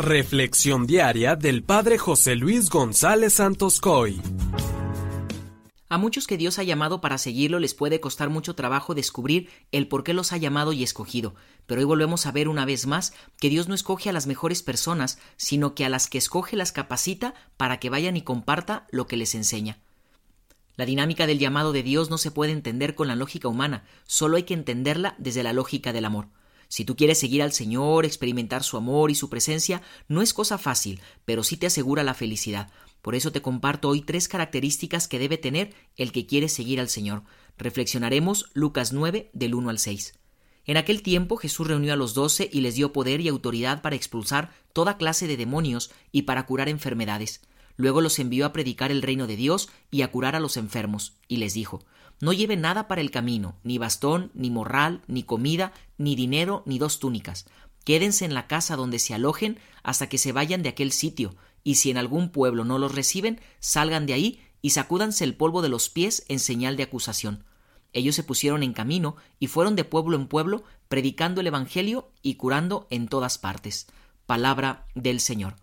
[0.00, 4.18] Reflexión diaria del Padre José Luis González Santos Coy.
[5.90, 9.88] A muchos que Dios ha llamado para seguirlo les puede costar mucho trabajo descubrir el
[9.88, 11.34] por qué los ha llamado y escogido,
[11.66, 14.62] pero hoy volvemos a ver una vez más que Dios no escoge a las mejores
[14.62, 19.06] personas, sino que a las que escoge las capacita para que vayan y comparta lo
[19.06, 19.80] que les enseña.
[20.76, 24.38] La dinámica del llamado de Dios no se puede entender con la lógica humana, solo
[24.38, 26.28] hay que entenderla desde la lógica del amor.
[26.70, 30.56] Si tú quieres seguir al Señor, experimentar su amor y su presencia, no es cosa
[30.56, 32.70] fácil, pero sí te asegura la felicidad.
[33.02, 36.88] Por eso te comparto hoy tres características que debe tener el que quiere seguir al
[36.88, 37.24] Señor.
[37.58, 40.14] Reflexionaremos Lucas 9 del 1 al 6.
[40.64, 43.96] En aquel tiempo Jesús reunió a los doce y les dio poder y autoridad para
[43.96, 47.40] expulsar toda clase de demonios y para curar enfermedades.
[47.80, 51.14] Luego los envió a predicar el reino de Dios y a curar a los enfermos,
[51.28, 51.82] y les dijo
[52.20, 56.78] No lleven nada para el camino, ni bastón, ni morral, ni comida, ni dinero, ni
[56.78, 57.46] dos túnicas.
[57.86, 61.76] Quédense en la casa donde se alojen hasta que se vayan de aquel sitio, y
[61.76, 65.70] si en algún pueblo no los reciben, salgan de ahí y sacúdanse el polvo de
[65.70, 67.44] los pies en señal de acusación.
[67.94, 72.34] Ellos se pusieron en camino y fueron de pueblo en pueblo, predicando el Evangelio y
[72.34, 73.86] curando en todas partes.
[74.26, 75.56] Palabra del Señor.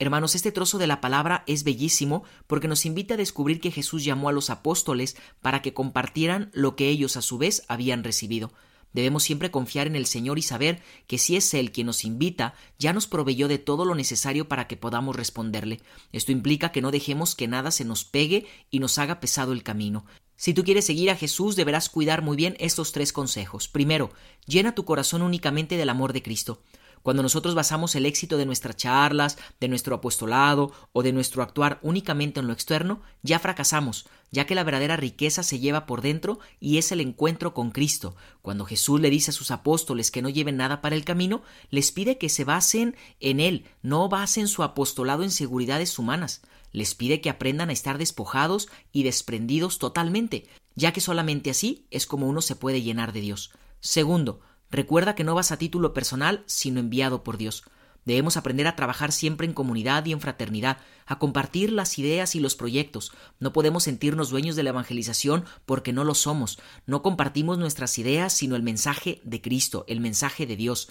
[0.00, 4.02] Hermanos, este trozo de la palabra es bellísimo porque nos invita a descubrir que Jesús
[4.02, 8.50] llamó a los apóstoles para que compartieran lo que ellos a su vez habían recibido.
[8.94, 12.54] Debemos siempre confiar en el Señor y saber que si es Él quien nos invita,
[12.78, 15.82] ya nos proveyó de todo lo necesario para que podamos responderle.
[16.12, 19.62] Esto implica que no dejemos que nada se nos pegue y nos haga pesado el
[19.62, 20.06] camino.
[20.34, 23.68] Si tú quieres seguir a Jesús, deberás cuidar muy bien estos tres consejos.
[23.68, 24.10] Primero,
[24.46, 26.62] llena tu corazón únicamente del amor de Cristo.
[27.02, 31.78] Cuando nosotros basamos el éxito de nuestras charlas, de nuestro apostolado o de nuestro actuar
[31.82, 36.38] únicamente en lo externo, ya fracasamos, ya que la verdadera riqueza se lleva por dentro
[36.60, 38.16] y es el encuentro con Cristo.
[38.42, 41.90] Cuando Jesús le dice a sus apóstoles que no lleven nada para el camino, les
[41.90, 46.42] pide que se basen en Él, no basen su apostolado en seguridades humanas.
[46.72, 52.06] Les pide que aprendan a estar despojados y desprendidos totalmente, ya que solamente así es
[52.06, 53.50] como uno se puede llenar de Dios.
[53.80, 57.64] Segundo, Recuerda que no vas a título personal, sino enviado por Dios.
[58.04, 62.40] Debemos aprender a trabajar siempre en comunidad y en fraternidad, a compartir las ideas y
[62.40, 63.12] los proyectos.
[63.40, 66.58] No podemos sentirnos dueños de la evangelización porque no lo somos.
[66.86, 70.90] No compartimos nuestras ideas, sino el mensaje de Cristo, el mensaje de Dios.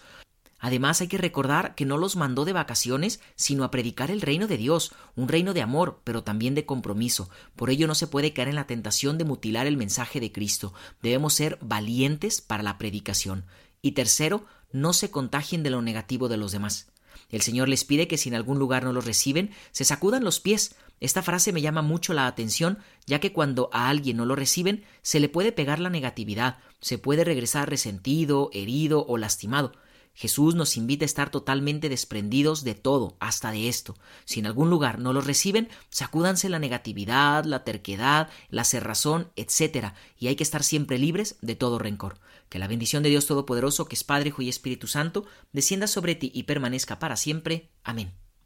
[0.59, 4.45] Además hay que recordar que no los mandó de vacaciones, sino a predicar el reino
[4.45, 7.29] de Dios, un reino de amor, pero también de compromiso.
[7.55, 10.73] Por ello no se puede caer en la tentación de mutilar el mensaje de Cristo.
[11.01, 13.45] Debemos ser valientes para la predicación.
[13.81, 16.87] Y tercero, no se contagien de lo negativo de los demás.
[17.29, 20.39] El Señor les pide que si en algún lugar no los reciben, se sacudan los
[20.39, 20.75] pies.
[20.99, 24.83] Esta frase me llama mucho la atención, ya que cuando a alguien no lo reciben,
[25.01, 29.73] se le puede pegar la negatividad, se puede regresar resentido, herido o lastimado.
[30.13, 33.95] Jesús nos invita a estar totalmente desprendidos de todo, hasta de esto.
[34.25, 39.93] Si en algún lugar no los reciben, sacúdanse la negatividad, la terquedad, la cerrazón, etc.
[40.17, 42.19] Y hay que estar siempre libres de todo rencor.
[42.49, 46.15] Que la bendición de Dios Todopoderoso, que es Padre, Hijo y Espíritu Santo, descienda sobre
[46.15, 47.69] ti y permanezca para siempre.
[47.83, 48.13] Amén.